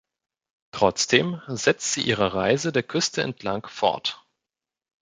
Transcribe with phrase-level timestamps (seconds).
[0.71, 4.25] Trotzdem setzt sie ihre Reise der Küste entlang fort.